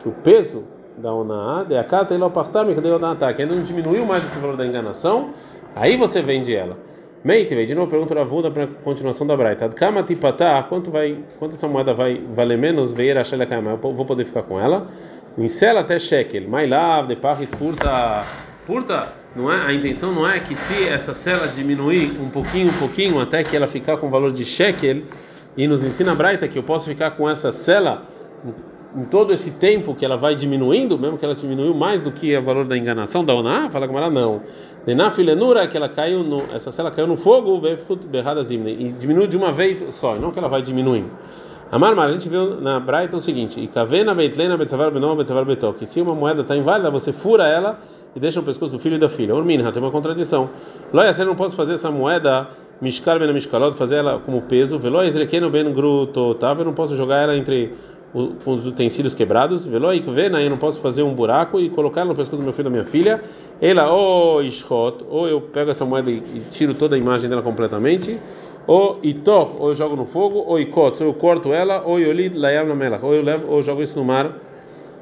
que 0.00 0.08
o 0.08 0.12
peso 0.12 0.62
da 0.98 1.10
oná, 1.10 1.64
de 1.66 1.74
acata 1.74 2.12
ele 2.12 2.22
apartar-me 2.22 2.74
que 2.74 2.82
deu 2.82 3.00
tá, 3.16 3.32
que 3.32 3.40
ainda 3.40 3.54
não 3.54 3.62
diminuiu 3.62 4.04
mais 4.04 4.22
do 4.22 4.28
que 4.28 4.36
o 4.36 4.40
valor 4.42 4.58
da 4.58 4.66
enganação, 4.66 5.30
aí 5.74 5.96
você 5.96 6.20
vende 6.20 6.54
ela. 6.54 6.76
Meite, 7.24 7.64
de 7.64 7.74
novo 7.74 7.90
pergunta 7.90 8.20
a 8.20 8.24
Vuda 8.24 8.50
para 8.50 8.66
continuação 8.66 9.26
da 9.26 9.34
Braita. 9.34 9.70
Kama 9.70 10.02
tipatá, 10.02 10.62
quanto 10.64 10.90
vai, 10.90 11.16
quanto 11.38 11.54
essa 11.54 11.66
moeda 11.66 11.94
vai 11.94 12.20
valer 12.34 12.58
menos? 12.58 12.92
Veio 12.92 13.18
a 13.18 13.24
Shela 13.24 13.46
eu 13.50 13.78
vou 13.78 14.04
poder 14.04 14.26
ficar 14.26 14.42
com 14.42 14.60
ela. 14.60 14.86
Em 15.38 15.48
cela 15.48 15.80
até 15.80 15.98
shekel, 15.98 16.46
mais 16.46 16.68
lav, 16.68 17.08
de 17.08 17.16
parrit 17.16 17.50
purta, 17.56 18.26
purta 18.66 19.23
não 19.34 19.52
é, 19.52 19.66
a 19.66 19.72
intenção 19.72 20.12
não 20.12 20.28
é 20.28 20.38
que 20.38 20.54
se 20.54 20.84
essa 20.88 21.12
cela 21.12 21.48
diminuir 21.48 22.12
um 22.20 22.30
pouquinho, 22.30 22.68
um 22.68 22.78
pouquinho, 22.78 23.20
até 23.20 23.42
que 23.42 23.56
ela 23.56 23.66
ficar 23.66 23.96
com 23.96 24.06
o 24.06 24.10
valor 24.10 24.32
de 24.32 24.44
shekel, 24.44 25.02
e 25.56 25.66
nos 25.66 25.84
ensina 25.84 26.12
a 26.12 26.14
Braita 26.14 26.46
que 26.48 26.58
eu 26.58 26.62
posso 26.62 26.88
ficar 26.88 27.12
com 27.12 27.28
essa 27.28 27.50
cela 27.52 28.02
em 28.96 29.04
todo 29.04 29.32
esse 29.32 29.50
tempo 29.52 29.94
que 29.94 30.04
ela 30.04 30.16
vai 30.16 30.36
diminuindo, 30.36 30.96
mesmo 30.96 31.18
que 31.18 31.24
ela 31.24 31.34
diminuiu 31.34 31.74
mais 31.74 32.00
do 32.00 32.12
que 32.12 32.36
o 32.36 32.42
valor 32.42 32.64
da 32.64 32.76
enganação 32.76 33.24
da 33.24 33.34
Oná, 33.34 33.68
fala 33.70 33.88
com 33.88 33.98
ela 33.98 34.08
não. 34.08 34.42
Denafilenura, 34.86 35.66
que 35.66 35.76
ela 35.76 35.88
caiu 35.88 36.22
no, 36.22 36.42
essa 36.54 36.70
cela 36.70 36.90
caiu 36.90 37.06
no 37.06 37.16
fogo, 37.16 37.60
e 37.66 38.92
diminuiu 38.92 39.26
de 39.26 39.36
uma 39.36 39.50
vez 39.50 39.84
só, 39.90 40.14
não 40.14 40.30
que 40.30 40.38
ela 40.38 40.48
vai 40.48 40.62
diminuindo. 40.62 41.10
Amar, 41.72 41.98
a 41.98 42.10
gente 42.12 42.28
viu 42.28 42.60
na 42.60 42.78
Braita 42.78 43.16
o 43.16 43.20
seguinte: 43.20 43.60
e 43.60 43.66
kavena 43.66 44.14
beitlena 44.14 44.56
betzavar 44.56 44.92
benom 44.92 45.16
betzavar 45.16 45.44
betok. 45.44 45.80
Que 45.80 45.86
se 45.86 46.00
uma 46.00 46.14
moeda 46.14 46.42
está 46.42 46.56
inválida, 46.56 46.88
você 46.88 47.12
fura 47.12 47.48
ela 47.48 47.80
e 48.14 48.20
deixa 48.20 48.40
o 48.40 48.42
pescoço 48.42 48.72
do 48.72 48.78
filho 48.78 48.96
e 48.96 48.98
da 48.98 49.08
filha. 49.08 49.34
Orminha, 49.34 49.70
tem 49.72 49.82
uma 49.82 49.90
contradição. 49.90 50.50
Loia, 50.92 51.12
você 51.12 51.24
não 51.24 51.34
posso 51.34 51.56
fazer 51.56 51.74
essa 51.74 51.90
moeda 51.90 52.48
mishkal 52.80 53.18
ben 53.18 53.32
mishkalot, 53.32 53.76
fazer 53.76 53.96
ela 53.96 54.20
como 54.20 54.42
peso. 54.42 54.78
Veloia 54.78 55.08
ezrekeno 55.08 55.50
gruto, 55.72 56.34
tá? 56.34 56.54
Eu 56.58 56.64
não 56.64 56.74
posso 56.74 56.96
jogar 56.96 57.22
ela 57.22 57.36
entre 57.36 57.72
os 58.14 58.66
utensílios 58.66 59.14
quebrados. 59.14 59.66
Veloia 59.66 59.98
ikvena, 59.98 60.40
eu 60.40 60.50
não 60.50 60.58
posso 60.58 60.80
fazer 60.80 61.02
um 61.02 61.14
buraco 61.14 61.58
e 61.58 61.68
colocar 61.70 62.04
no 62.04 62.14
pescoço 62.14 62.40
do 62.40 62.44
meu 62.44 62.52
filho 62.52 62.68
e 62.68 62.70
da 62.70 62.70
minha 62.70 62.84
filha. 62.84 63.22
Ela, 63.60 63.92
ou 63.92 64.42
ishkot, 64.42 65.04
ou 65.08 65.26
eu 65.28 65.40
pego 65.40 65.70
essa 65.70 65.84
moeda 65.84 66.10
e 66.10 66.20
tiro 66.50 66.74
toda 66.74 66.94
a 66.94 66.98
imagem 66.98 67.28
dela 67.28 67.42
completamente 67.42 68.18
ou 68.66 68.98
itor, 69.02 69.60
ou 69.60 69.68
eu 69.68 69.74
jogo 69.74 69.94
no 69.94 70.04
fogo, 70.04 70.42
ou 70.46 70.58
ikot, 70.58 71.02
ou 71.02 71.10
eu 71.10 71.14
corto 71.14 71.52
ela, 71.52 71.82
ou 71.84 72.00
yolid 72.00 72.34
layam 72.34 72.66
na 72.66 72.74
melach, 72.74 73.04
ou 73.04 73.14
eu 73.14 73.22
levo, 73.22 73.46
ou 73.48 73.58
eu 73.58 73.62
jogo 73.62 73.82
isso 73.82 73.98
no 73.98 74.04
mar 74.04 74.32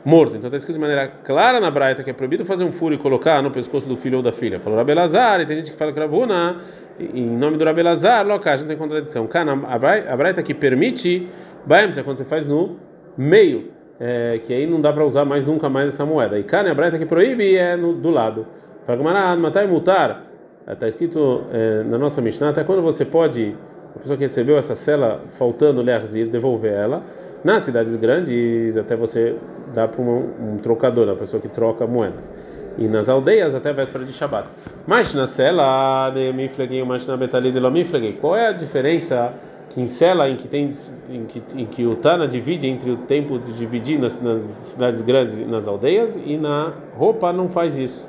morto. 0.05 0.37
Então 0.37 0.47
está 0.47 0.57
escrito 0.57 0.77
de 0.77 0.81
maneira 0.81 1.09
clara 1.25 1.61
na 1.61 1.71
Braita 1.71 2.03
que 2.03 2.11
é 2.11 2.13
proibido 2.13 2.45
fazer 2.45 2.65
um 2.65 2.73
furo 2.73 2.95
e 2.95 2.99
colocar 2.99 3.43
no 3.43 3.51
pescoço 3.51 3.89
do 3.89 3.97
filho 3.97 4.19
ou 4.19 4.23
da 4.23 4.33
filha. 4.33 4.61
Falou 4.61 4.79
Rabelazar, 4.79 5.41
e 5.41 5.47
tem 5.47 5.59
gente 5.59 5.73
que 5.73 5.79
fala 5.79 5.93
que 5.93 6.01
Ravuna, 6.01 6.61
em 6.99 7.27
nome 7.27 7.57
do 7.57 7.65
Rabelazar, 7.65 8.27
loca, 8.27 8.57
não 8.57 8.67
tem 8.67 8.77
contradição. 8.77 9.29
A 9.69 10.17
Braita 10.17 10.43
que 10.43 10.55
permite, 10.55 11.29
Baem, 11.67 11.93
é 11.97 12.03
quando 12.03 12.17
você 12.17 12.25
faz 12.25 12.47
no 12.47 12.77
meio, 13.17 13.71
é, 14.01 14.41
que 14.45 14.53
aí 14.53 14.67
não 14.67 14.81
dá 14.81 14.93
para 14.93 15.05
usar 15.05 15.25
mais 15.25 15.47
nunca 15.47 15.69
mais 15.69 15.89
essa 15.89 16.05
moeda. 16.05 16.39
E 16.39 16.43
Cana, 16.43 16.71
a 16.71 16.75
Braita 16.75 16.99
que 16.99 17.07
proíbe 17.07 17.57
é 17.57 17.77
no, 17.77 17.93
do 17.93 18.11
lado. 18.11 18.47
Fala 18.85 19.37
matar 19.37 19.65
e 19.65 19.69
multar 19.69 20.33
Está 20.67 20.87
escrito 20.87 21.45
é, 21.53 21.83
na 21.83 21.99
nossa 21.99 22.21
Mishnah, 22.21 22.51
até 22.51 22.63
quando 22.63 22.83
você 22.83 23.05
pode, 23.05 23.57
a 23.97 23.99
pessoa 23.99 24.17
que 24.17 24.23
recebeu 24.23 24.57
essa 24.57 24.77
cela 24.77 25.21
faltando 25.33 25.83
lerzir, 25.83 26.29
devolver 26.29 26.73
ela. 26.73 27.03
Nas 27.43 27.65
cidades 27.65 27.97
grandes, 27.97 28.77
até 28.77 28.95
você 28.95 29.35
dá 29.73 29.89
para 29.89 30.03
um, 30.03 30.55
um 30.55 30.57
trocador, 30.59 31.09
a 31.09 31.17
pessoa 31.17 31.41
que 31.41 31.49
troca 31.49 31.87
moedas. 31.87 32.33
E 32.79 32.89
nas 32.89 33.09
aldeias, 33.09 33.55
até 33.55 33.71
a 33.71 33.73
véspera 33.73 34.05
de 34.05 34.13
Shabbat. 34.13 34.49
Mas 34.87 35.13
na 35.15 35.27
cela 35.27 36.11
de 36.11 36.33
Miflegei, 36.33 36.83
mas 36.85 37.07
na 37.07 37.17
Betali 37.17 37.53
de 37.53 37.61
Lomiflegei, 37.61 38.13
qual 38.15 38.37
é 38.37 38.49
a 38.49 38.53
diferença 38.53 39.33
em 39.77 39.87
cela 39.87 40.29
em 40.29 40.37
que 40.37 40.49
tem 40.49 40.71
em 41.09 41.25
que, 41.25 41.43
em 41.57 41.67
que 41.67 41.87
o 41.87 41.97
Tana 41.97 42.29
divide 42.29 42.69
entre 42.69 42.91
o 42.91 42.99
tempo 42.99 43.39
de 43.39 43.55
dividir 43.55 43.99
nas, 43.99 44.21
nas 44.21 44.43
cidades 44.51 45.01
grandes 45.01 45.39
e 45.39 45.45
nas 45.47 45.67
aldeias 45.67 46.15
e 46.27 46.37
na 46.37 46.75
roupa 46.95 47.33
não 47.33 47.49
faz 47.49 47.79
isso 47.79 48.07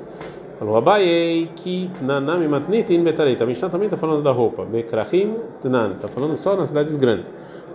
Falou 0.58 0.76
Abayei 0.76 1.48
que 1.56 1.90
nanami 2.00 2.46
matnitin 2.46 3.02
betarei. 3.02 3.36
A 3.40 3.46
Mishnah 3.46 3.70
também 3.70 3.86
está 3.86 3.96
falando 3.96 4.22
da 4.22 4.30
roupa. 4.30 4.64
Bekrachim 4.64 5.34
tnan. 5.60 5.94
Está 5.96 6.06
falando 6.06 6.36
só 6.36 6.56
nas 6.56 6.68
cidades 6.68 6.96
grandes. 6.96 7.28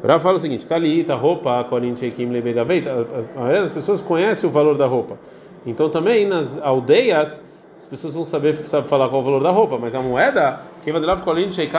Rav 0.03 0.21
fala 0.21 0.35
o 0.35 0.39
seguinte: 0.39 0.65
talita, 0.65 1.15
roupa, 1.15 1.63
korinchekim 1.65 2.29
lebegaveit. 2.29 2.87
A 2.87 3.39
maioria 3.39 3.61
das 3.61 3.71
pessoas 3.71 4.01
conhece 4.01 4.45
o 4.45 4.49
valor 4.49 4.77
da 4.77 4.85
roupa. 4.85 5.17
Então 5.65 5.89
também 5.89 6.27
nas 6.27 6.57
aldeias 6.61 7.41
as 7.77 7.87
pessoas 7.87 8.13
vão 8.13 8.23
saber 8.23 8.55
sabe 8.67 8.87
falar 8.87 9.07
qual 9.09 9.21
é 9.21 9.23
o 9.23 9.25
valor 9.25 9.43
da 9.43 9.51
roupa, 9.51 9.77
mas 9.77 9.95
a 9.95 10.01
moeda, 10.01 10.61
que 10.83 10.91
vai 10.91 11.01
dar 11.01 11.21
korinchekim 11.21 11.71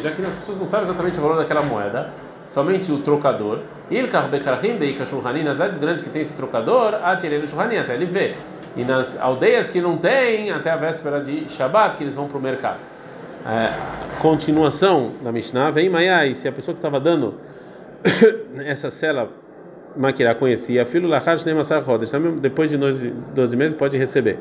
já 0.00 0.10
que 0.10 0.22
as 0.22 0.34
pessoas 0.34 0.58
não 0.58 0.66
sabem 0.66 0.86
exatamente 0.86 1.18
o 1.18 1.22
valor 1.22 1.36
daquela 1.36 1.62
moeda, 1.62 2.10
somente 2.46 2.90
o 2.90 2.98
trocador. 2.98 3.60
Ilkar. 3.90 4.30
Nas 4.30 5.52
cidades 5.52 5.78
grandes 5.78 6.02
que 6.02 6.10
tem 6.10 6.22
esse 6.22 6.34
trocador, 6.34 6.94
atirei 6.94 7.46
shulhanin 7.46 7.76
até 7.76 7.94
ele 7.94 8.06
ver 8.06 8.36
e 8.76 8.84
nas 8.84 9.18
aldeias 9.20 9.68
que 9.68 9.80
não 9.80 9.96
tem, 9.96 10.50
até 10.50 10.70
a 10.70 10.76
véspera 10.76 11.20
de 11.20 11.48
Shabat, 11.48 11.96
que 11.96 12.04
eles 12.04 12.14
vão 12.14 12.28
para 12.28 12.38
o 12.38 12.40
mercado. 12.40 12.78
É, 13.46 13.72
continuação 14.20 15.12
da 15.22 15.30
Mishnah, 15.30 15.70
vem 15.70 15.88
Maiai, 15.88 16.34
se 16.34 16.48
a 16.48 16.52
pessoa 16.52 16.74
que 16.74 16.78
estava 16.78 16.98
dando 16.98 17.34
essa 18.64 18.90
cela 18.90 19.30
Makirá 19.96 20.34
conhecia, 20.34 20.84
filho 20.84 21.08
Lachash 21.08 21.44
Nemassar 21.44 21.82
Rodas, 21.82 22.12
depois 22.40 22.70
de 22.70 22.76
12 22.76 23.56
meses 23.56 23.74
pode 23.74 23.96
receber. 23.96 24.38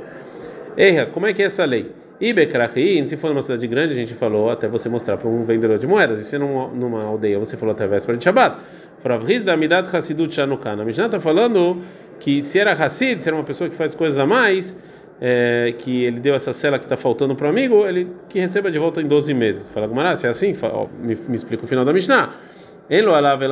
Erra, 0.75 1.05
como 1.05 1.27
é 1.27 1.33
que 1.33 1.43
é 1.43 1.45
essa 1.45 1.63
lei? 1.63 1.91
Ibekrahin, 2.19 3.05
se 3.05 3.17
for 3.17 3.29
numa 3.29 3.41
cidade 3.41 3.67
grande, 3.67 3.93
a 3.93 3.95
gente 3.95 4.13
falou 4.13 4.49
até 4.49 4.67
você 4.67 4.87
mostrar 4.87 5.17
para 5.17 5.27
um 5.27 5.43
vendedor 5.43 5.77
de 5.77 5.85
moedas, 5.85 6.21
e 6.21 6.23
se 6.23 6.37
numa, 6.37 6.67
numa 6.67 7.03
aldeia 7.03 7.37
você 7.37 7.57
falou 7.57 7.73
até 7.73 7.85
véspera 7.85 8.17
de 8.17 8.23
Shabat. 8.23 8.57
Pravriz 9.01 9.43
da 9.43 9.57
Midat 9.57 9.93
Hassidut 9.93 10.33
Shanukan. 10.33 10.81
A 10.81 10.85
Mishnah 10.85 11.07
está 11.07 11.19
falando 11.19 11.81
que 12.19 12.41
se 12.41 12.57
era 12.57 12.71
Hassid, 12.71 13.21
se 13.21 13.29
era 13.29 13.35
uma 13.35 13.43
pessoa 13.43 13.69
que 13.69 13.75
faz 13.75 13.93
coisas 13.93 14.17
a 14.17 14.25
mais, 14.25 14.77
é, 15.25 15.73
que 15.79 16.03
ele 16.03 16.19
deu 16.19 16.35
essa 16.35 16.51
cela 16.51 16.77
que 16.77 16.83
está 16.83 16.97
faltando 16.97 17.33
para 17.33 17.47
o 17.47 17.49
amigo, 17.49 17.85
ele 17.85 18.09
que 18.27 18.41
receba 18.41 18.69
de 18.69 18.77
volta 18.77 19.01
em 19.01 19.07
12 19.07 19.33
meses. 19.33 19.69
Fala 19.69 19.87
Gumara, 19.87 20.17
se 20.17 20.27
é 20.27 20.29
assim, 20.29 20.53
fala, 20.53 20.89
me, 21.01 21.15
me, 21.15 21.35
explica 21.35 21.63
o 21.63 21.67
final 21.67 21.85
da 21.85 21.93
Mishnah. 21.93 22.35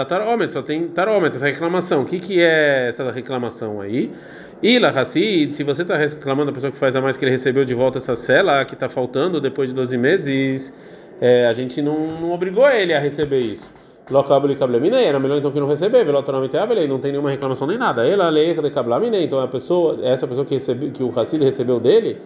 Taromet, 0.05 0.51
só 0.51 0.61
tem 0.61 0.89
taromet, 0.89 1.33
essa 1.33 1.47
reclamação. 1.47 2.01
O 2.01 2.05
que, 2.05 2.19
que 2.19 2.41
é 2.41 2.89
essa 2.89 3.09
reclamação 3.09 3.79
aí? 3.79 4.11
Ila 4.61 4.89
Hassid, 4.89 5.53
se 5.53 5.63
você 5.63 5.83
está 5.83 5.95
reclamando 5.95 6.51
da 6.51 6.53
pessoa 6.53 6.73
que 6.73 6.77
faz 6.77 6.93
a 6.97 7.01
mais 7.01 7.15
que 7.15 7.23
ele 7.23 7.31
recebeu 7.31 7.63
de 7.63 7.73
volta 7.73 7.99
essa 7.99 8.15
cela 8.15 8.65
que 8.65 8.73
está 8.73 8.89
faltando 8.89 9.39
depois 9.39 9.69
de 9.69 9.75
12 9.75 9.97
meses, 9.97 10.73
é, 11.21 11.47
a 11.47 11.53
gente 11.53 11.81
não, 11.81 12.05
não 12.19 12.31
obrigou 12.33 12.69
ele 12.69 12.93
a 12.93 12.99
receber 12.99 13.39
isso. 13.39 13.80
Era 15.05 15.19
melhor 15.19 15.37
então 15.37 15.51
que 15.51 15.59
não 15.59 15.67
receber, 15.67 16.03
velotonamente 16.03 16.55
não 16.87 16.99
tem 16.99 17.11
nenhuma 17.11 17.29
reclamação 17.31 17.67
nem 17.67 17.77
nada. 17.77 18.05
Ela 18.05 18.29
lei 18.29 18.47
de 18.47 18.53
então 19.23 19.39
a 19.39 19.47
pessoa, 19.47 19.97
essa 20.03 20.27
pessoa 20.27 20.45
que 20.45 20.53
recebeu, 20.53 20.91
que 20.91 21.03
o 21.03 21.17
Hassid 21.17 21.43
recebeu 21.43 21.79
dele, 21.79 22.19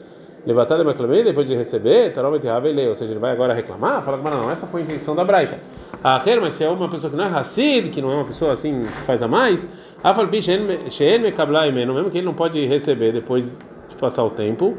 levantada 0.46 0.84
de 0.84 0.88
depois 1.24 1.48
de 1.48 1.56
receber, 1.56 2.14
avelei, 2.48 2.88
ou 2.88 2.96
seja, 2.96 3.12
ele 3.12 3.20
vai 3.20 3.32
agora 3.32 3.54
reclamar, 3.54 4.04
fala 4.04 4.18
que 4.18 4.24
não, 4.24 4.52
essa 4.52 4.68
foi 4.68 4.82
a 4.82 4.84
intenção 4.84 5.16
da 5.16 5.24
Braita. 5.24 5.60
A 6.04 6.16
mas 6.42 6.54
se 6.54 6.64
é 6.64 6.70
uma 6.70 6.90
pessoa 6.90 7.10
que 7.10 7.18
não 7.18 7.26
é 7.26 7.28
Hassid, 7.28 7.90
que 7.90 8.02
não 8.02 8.12
é 8.12 8.16
uma 8.16 8.26
pessoa 8.26 8.52
assim 8.52 8.84
que 8.84 9.06
faz 9.06 9.24
a 9.24 9.28
mais, 9.28 9.68
a 10.04 10.14
mesmo 11.96 12.12
que 12.12 12.20
ele 12.20 12.26
não 12.26 12.34
pode 12.34 12.64
receber 12.66 13.12
depois 13.12 13.46
de 13.90 13.96
passar 13.96 14.24
o 14.24 14.30
tempo, 14.30 14.78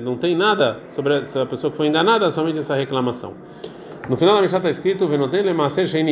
não 0.00 0.16
tem 0.16 0.36
nada 0.36 0.78
sobre 0.88 1.18
essa 1.18 1.44
pessoa 1.46 1.70
que 1.70 1.76
foi 1.76 1.88
enganada, 1.88 2.30
somente 2.30 2.58
essa 2.58 2.74
reclamação. 2.74 3.34
No 4.08 4.16
final 4.16 4.36
da 4.36 4.42
Mishnah 4.42 4.58
está 4.58 4.70
escrito: 4.70 5.08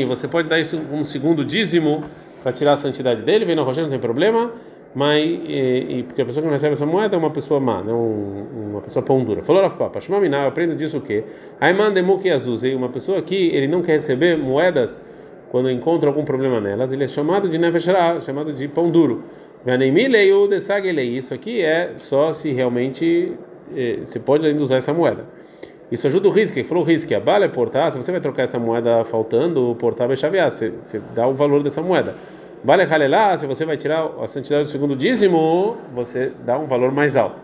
Você 0.08 0.26
pode 0.28 0.48
dar 0.48 0.58
isso 0.58 0.76
um 0.92 1.04
segundo 1.04 1.44
dízimo 1.44 2.02
para 2.42 2.52
tirar 2.52 2.72
a 2.72 2.76
santidade 2.76 3.22
dele, 3.22 3.44
vem 3.44 3.54
no 3.54 3.62
Roger, 3.62 3.84
não 3.84 3.90
tem 3.90 4.00
problema, 4.00 4.50
mas 4.94 5.24
e, 5.24 5.86
e, 5.88 6.02
porque 6.02 6.20
a 6.20 6.26
pessoa 6.26 6.42
que 6.42 6.46
não 6.46 6.52
recebe 6.52 6.72
essa 6.72 6.84
moeda 6.84 7.14
é 7.14 7.18
uma 7.18 7.30
pessoa 7.30 7.60
má, 7.60 7.82
né? 7.82 7.92
Um, 7.92 8.70
uma 8.72 8.80
pessoa 8.80 9.04
pão 9.04 9.22
dura. 9.24 9.42
Falou 9.44 9.62
Rav 9.62 9.76
Papa, 9.76 10.00
eu 10.08 10.48
aprendo 10.48 10.74
disso 10.74 10.98
o 10.98 11.00
quê? 11.00 11.22
Aiman 11.60 11.92
demuki 11.92 12.30
azuzei, 12.30 12.74
uma 12.74 12.88
pessoa 12.88 13.22
que 13.22 13.48
ele 13.54 13.68
não 13.68 13.80
quer 13.80 13.92
receber 13.92 14.36
moedas 14.36 15.00
quando 15.50 15.70
encontra 15.70 16.10
algum 16.10 16.24
problema 16.24 16.60
nelas, 16.60 16.92
ele 16.92 17.04
é 17.04 17.06
chamado 17.06 17.48
de 17.48 17.56
nefeshara, 17.58 18.20
chamado 18.20 18.52
de 18.52 18.66
pão 18.66 18.90
duro. 18.90 19.22
Isso 21.00 21.32
aqui 21.32 21.62
é 21.62 21.92
só 21.96 22.32
se 22.32 22.52
realmente 22.52 23.32
eh, 23.74 24.00
você 24.02 24.18
pode 24.18 24.44
ainda 24.44 24.60
usar 24.60 24.76
essa 24.76 24.92
moeda. 24.92 25.24
Isso 25.94 26.06
ajuda 26.06 26.28
o 26.28 26.30
risco. 26.30 26.58
Ele 26.58 26.66
falou 26.66 26.82
o 26.82 26.86
risco. 26.86 27.14
A 27.14 27.20
bala 27.20 27.44
é 27.44 27.48
portar. 27.48 27.90
Se 27.92 27.96
você 27.96 28.10
vai 28.10 28.20
trocar 28.20 28.42
essa 28.42 28.58
moeda 28.58 29.04
faltando, 29.04 29.76
portar 29.78 30.08
vai 30.08 30.16
chavear. 30.16 30.50
Você, 30.50 30.70
você 30.70 31.00
dá 31.14 31.26
o 31.26 31.34
valor 31.34 31.62
dessa 31.62 31.80
moeda. 31.80 32.14
Vale 32.64 32.82
halelá, 32.82 33.36
se 33.36 33.46
você 33.46 33.64
vai 33.66 33.76
tirar 33.76 34.10
a 34.22 34.26
santidade 34.26 34.64
do 34.64 34.70
segundo 34.70 34.96
dízimo, 34.96 35.76
você 35.94 36.32
dá 36.46 36.58
um 36.58 36.66
valor 36.66 36.90
mais 36.90 37.14
alto. 37.14 37.36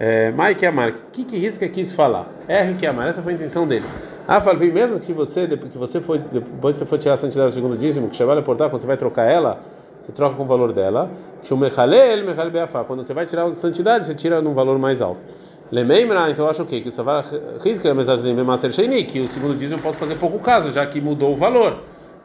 É, 0.00 0.32
Mike 0.32 0.64
Amar, 0.64 0.88
o 0.88 0.94
que, 1.12 1.24
que 1.24 1.36
Risca 1.36 1.68
quis 1.68 1.92
falar? 1.92 2.26
R 2.48 2.74
que 2.74 2.86
Amar, 2.86 3.08
essa 3.08 3.22
foi 3.22 3.34
a 3.34 3.36
intenção 3.36 3.68
dele. 3.68 3.84
Ah, 4.26 4.40
falei, 4.40 4.72
mesmo 4.72 4.98
que 4.98 5.04
se 5.04 5.12
você, 5.12 5.46
depois 5.46 5.70
que 5.70 5.78
você 5.78 6.00
foi, 6.00 6.18
depois 6.18 6.74
você 6.74 6.86
for 6.86 6.98
tirar 6.98 7.14
a 7.14 7.16
santidade 7.18 7.50
do 7.50 7.54
segundo 7.54 7.76
dízimo, 7.76 8.08
que 8.08 8.24
vale 8.24 8.40
portar, 8.42 8.70
quando 8.70 8.80
você 8.80 8.86
vai 8.86 8.96
trocar 8.96 9.24
ela, 9.24 9.60
você 10.02 10.12
troca 10.12 10.36
com 10.36 10.44
o 10.44 10.46
valor 10.46 10.72
dela. 10.72 11.10
Quando 11.46 13.04
você 13.04 13.12
vai 13.12 13.26
tirar 13.26 13.44
a 13.44 13.52
santidade, 13.52 14.06
você 14.06 14.14
tira 14.14 14.40
num 14.40 14.54
valor 14.54 14.78
mais 14.78 15.02
alto. 15.02 15.20
Lemeimra, 15.70 16.30
então 16.30 16.44
eu 16.44 16.50
acho 16.50 16.62
o 16.62 16.66
quê? 16.66 16.80
Que 16.80 16.88
o 16.88 16.92
Savar 16.92 17.24
Rizka 17.60 17.92
Maser 17.92 18.72
Sheini, 18.72 19.04
que 19.04 19.20
o 19.20 19.28
segundo 19.28 19.54
dízimo 19.54 19.78
eu 19.78 19.82
posso 19.82 19.98
fazer 19.98 20.14
pouco 20.16 20.38
caso, 20.38 20.70
já 20.70 20.86
que 20.86 21.00
mudou 21.00 21.32
o 21.32 21.36
valor. 21.36 21.78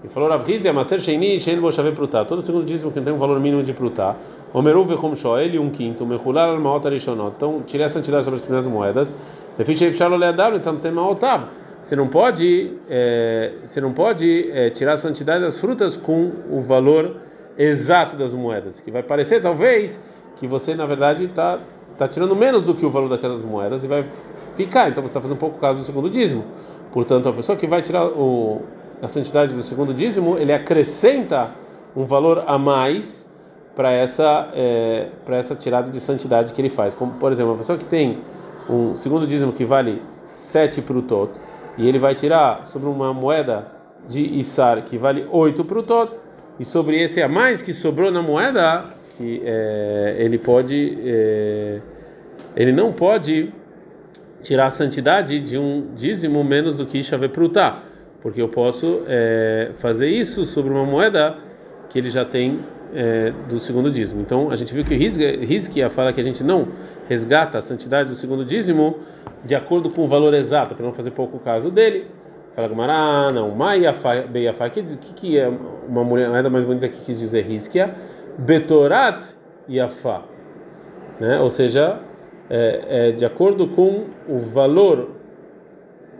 E 0.04 0.08
falou 0.08 0.30
Rav 0.30 0.46
Rizka 0.46 0.72
Maser 0.72 1.00
Sheini, 1.00 1.40
Shein 1.40 1.60
Boshave 1.60 1.92
Prutá. 1.92 2.24
Todo 2.24 2.42
segundo 2.42 2.66
dízimo 2.66 2.92
que 2.92 3.00
não 3.00 3.06
tem 3.06 3.14
um 3.14 3.18
valor 3.18 3.40
mínimo 3.40 3.64
de 3.64 3.74
Prutá. 3.74 4.16
Omeru 4.54 4.86
Vechom 4.86 5.16
Shoel, 5.16 5.62
um 5.62 5.70
quinto. 5.70 6.06
Mechular 6.06 6.50
al 6.50 6.60
Maot 6.60 6.86
Arishonot. 6.86 7.34
Então, 7.36 7.64
tirei 7.66 7.86
a 7.86 7.90
santidade 7.90 8.24
sobre 8.24 8.38
as 8.38 8.44
primeiras 8.44 8.68
moedas. 8.68 9.14
Mefichei 9.58 9.90
Pshalo 9.90 10.18
Leadav, 10.18 10.60
Tzamtzem 10.60 10.92
Maotav. 10.92 11.46
Você 11.82 11.96
não 11.96 12.08
pode, 12.08 12.74
é, 12.88 13.54
você 13.66 13.82
não 13.82 13.92
pode 13.92 14.52
é, 14.52 14.70
tirar 14.70 14.94
a 14.94 14.98
santidade 14.98 15.44
das 15.44 15.60
frutas 15.60 15.98
com 15.98 16.32
o 16.50 16.62
valor 16.62 17.16
exato 17.58 18.16
das 18.16 18.34
moedas, 18.34 18.80
que 18.80 18.92
vai 18.92 19.02
parecer 19.04 19.42
talvez 19.42 20.00
que 20.38 20.48
você 20.48 20.76
na 20.76 20.86
verdade 20.86 21.26
está 21.26 21.60
está 21.94 22.08
tirando 22.08 22.36
menos 22.36 22.64
do 22.64 22.74
que 22.74 22.86
o 22.86 22.90
valor 22.90 23.10
daquelas 23.10 23.44
moedas 23.44 23.84
e 23.84 23.88
vai 23.88 24.06
ficar. 24.56 24.90
Então 24.90 25.02
você 25.04 25.10
está 25.10 25.22
fazendo 25.22 25.38
um 25.38 25.40
pouco 25.40 25.60
caso 25.60 25.80
do 25.80 25.86
segundo 25.86 26.10
dízimo. 26.10 26.44
Portanto, 26.92 27.30
a 27.30 27.34
pessoa 27.34 27.58
que 27.58 27.68
vai 27.68 27.82
tirar 27.82 28.06
o, 28.06 28.62
a 29.02 29.08
santidade 29.08 29.56
do 29.56 29.64
segundo 29.64 29.94
dízimo, 29.94 30.38
ele 30.38 30.54
acrescenta 30.54 31.52
um 31.96 32.06
valor 32.06 32.44
a 32.46 32.58
mais 32.58 33.22
para 33.76 33.92
essa 33.92 34.50
é, 34.54 35.10
para 35.26 35.38
essa 35.38 35.56
tirada 35.56 35.90
de 35.90 36.00
santidade 36.00 36.54
que 36.54 36.62
ele 36.62 36.70
faz. 36.70 36.94
Como 36.94 37.14
por 37.14 37.32
exemplo, 37.32 37.52
uma 37.52 37.58
pessoa 37.58 37.78
que 37.78 37.86
tem 37.86 38.20
um 38.70 38.96
segundo 38.98 39.26
dízimo 39.26 39.54
que 39.54 39.66
vale 39.66 40.02
7 40.36 40.82
para 40.82 40.98
o 40.98 41.02
todo 41.02 41.32
e 41.78 41.88
ele 41.88 42.00
vai 42.00 42.14
tirar 42.16 42.66
sobre 42.66 42.90
uma 42.90 43.14
moeda 43.14 43.68
de 44.08 44.22
Issar 44.40 44.84
que 44.84 44.98
vale 44.98 45.28
8 45.32 45.64
para 45.64 45.80
o 45.80 45.84
todo 45.84 46.12
e 46.60 46.66
sobre 46.66 47.02
esse 47.02 47.22
a 47.22 47.28
mais 47.28 47.62
que 47.62 47.74
sobrou 47.74 48.12
na 48.12 48.22
moeda 48.22 48.86
que 49.18 49.42
é, 49.46 50.16
ele 50.20 50.38
pode 50.38 50.98
é, 51.04 51.80
ele 52.56 52.72
não 52.72 52.92
pode 52.92 53.54
tirar 54.42 54.68
a 54.68 54.70
santidade 54.70 55.40
de 55.40 55.58
um 55.58 55.94
dízimo 55.96 56.44
menos 56.44 56.76
do 56.76 56.86
que 56.86 57.04
Shave 57.04 57.30
Prutá, 57.30 57.84
porque 58.22 58.42
eu 58.42 58.50
posso 58.50 59.04
é, 59.08 59.72
fazer 59.78 60.10
isso 60.10 60.46
sobre 60.46 60.72
uma 60.72 60.86
moeda 60.86 61.38
que 61.90 62.00
ele 62.00 62.10
já 62.10 62.26
tem 62.26 62.60
é, 62.94 63.32
do 63.50 63.60
segundo 63.60 63.90
dízimo. 63.90 64.22
Então 64.22 64.50
a 64.50 64.56
gente 64.56 64.74
viu 64.74 64.84
que 64.84 64.94
o 64.94 64.98
Rizkia 64.98 65.90
fala 65.90 66.12
que 66.12 66.20
a 66.20 66.24
gente 66.24 66.44
não 66.44 66.68
resgata 67.08 67.58
a 67.58 67.62
santidade 67.62 68.10
do 68.10 68.16
segundo 68.16 68.44
dízimo 68.44 68.98
de 69.44 69.56
acordo 69.56 69.90
com 69.90 70.04
o 70.04 70.08
valor 70.08 70.34
exato, 70.34 70.76
para 70.76 70.86
não 70.86 70.94
fazer 70.94 71.12
pouco 71.12 71.40
caso 71.40 71.72
dele. 71.72 72.08
Fala 72.56 72.68
Gamara, 72.68 73.32
não, 73.32 73.50
Maiafá, 73.56 74.24
Beiafá, 74.24 74.70
que, 74.70 74.84
que 75.16 75.38
é 75.38 75.50
uma 75.88 76.04
moeda 76.04 76.50
mais 76.50 76.66
bonita 76.66 76.90
que 76.90 77.00
quis 77.00 77.18
dizer 77.18 77.46
Rizkia? 77.46 77.96
Betorat 78.38 79.26
Yafá, 79.70 80.24
né? 81.20 81.40
ou 81.40 81.50
seja, 81.50 82.00
é, 82.50 82.84
é, 82.90 83.12
de 83.12 83.26
acordo 83.26 83.68
com 83.68 84.06
o 84.28 84.40
valor 84.40 85.12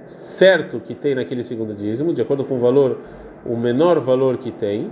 certo 0.06 0.80
que 0.80 0.96
tem 0.96 1.16
naquele 1.16 1.44
segundo 1.44 1.74
dízimo, 1.74 2.14
de 2.14 2.22
acordo 2.22 2.44
com 2.44 2.56
o 2.56 2.60
valor, 2.60 3.00
o 3.46 3.56
menor 3.56 4.00
valor 4.00 4.38
que 4.38 4.52
tem, 4.52 4.92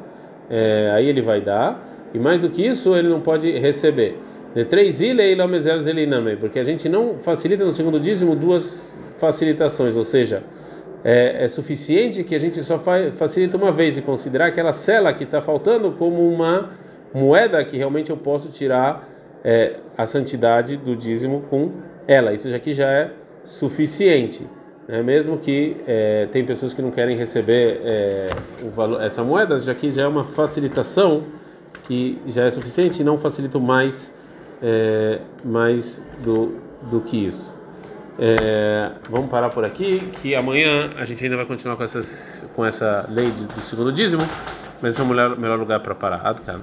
é, 0.50 0.92
aí 0.94 1.08
ele 1.08 1.22
vai 1.22 1.42
dar, 1.42 1.88
e 2.14 2.20
mais 2.20 2.42
do 2.42 2.50
que 2.50 2.66
isso 2.66 2.96
ele 2.96 3.08
não 3.08 3.22
pode 3.22 3.52
receber. 3.58 4.18
De 4.54 4.66
três 4.66 5.00
porque 6.40 6.60
a 6.60 6.64
gente 6.64 6.90
não 6.90 7.20
facilita 7.20 7.64
no 7.64 7.72
segundo 7.72 8.00
dízimo 8.00 8.36
duas 8.36 9.00
facilitações, 9.20 9.96
ou 9.96 10.04
seja, 10.04 10.42
é, 11.04 11.46
é 11.46 11.48
suficiente 11.48 12.24
que 12.24 12.34
a 12.34 12.40
gente 12.40 12.62
só 12.64 12.80
fa 12.80 13.12
facilita 13.12 13.56
uma 13.56 13.72
vez 13.72 13.98
e 13.98 14.02
considerar 14.02 14.48
aquela 14.48 14.74
cela 14.74 15.14
que 15.14 15.24
está 15.24 15.42
faltando 15.42 15.92
como 15.92 16.28
uma 16.28 16.72
moeda 17.14 17.64
que 17.64 17.78
realmente 17.78 18.10
eu 18.10 18.18
posso 18.18 18.50
tirar 18.50 19.08
é, 19.44 19.78
a 19.98 20.06
santidade 20.06 20.78
do 20.78 20.96
dízimo 20.96 21.42
com 21.50 21.72
ela. 22.08 22.34
Isso 22.34 22.54
aqui 22.54 22.74
já 22.74 22.90
é 22.90 23.12
suficiente. 23.46 24.48
Né? 24.88 25.04
Mesmo 25.04 25.38
que 25.38 25.78
é, 25.88 26.28
tem 26.32 26.44
pessoas 26.44 26.74
que 26.74 26.82
não 26.82 26.92
querem 26.92 27.16
receber 27.16 27.82
é, 27.84 28.30
valor, 28.76 29.02
essa 29.02 29.24
moeda, 29.24 29.58
já 29.60 29.74
que 29.76 29.92
já 29.92 30.04
é 30.04 30.08
uma 30.08 30.24
facilitação 30.24 31.24
que 31.84 32.20
já 32.28 32.46
é 32.46 32.50
suficiente 32.50 33.02
e 33.02 33.06
não 33.06 33.18
facilita 33.18 33.60
mais, 33.60 34.14
é, 34.62 35.20
mais 35.46 36.04
do, 36.24 36.56
do 36.90 37.02
que 37.02 37.26
isso. 37.26 37.56
É, 38.22 38.92
vamos 39.10 39.30
parar 39.30 39.50
por 39.50 39.64
aqui, 39.64 40.12
que 40.22 40.36
amanhã 40.36 40.92
a 40.98 41.06
gente 41.06 41.24
ainda 41.24 41.38
vai 41.38 41.46
continuar 41.46 41.78
com, 41.78 41.84
essas, 41.84 42.46
com 42.56 42.66
essa 42.66 43.08
lei 43.10 43.32
do 43.32 43.62
segundo 43.62 43.94
dízimo, 43.94 44.24
mas 44.82 44.94
esse 44.94 45.02
é 45.02 45.04
o 45.04 45.08
melhor, 45.08 45.38
melhor 45.38 45.58
lugar 45.58 45.80
para 45.80 45.96
parar. 45.96 46.28
Adkan. 46.28 46.58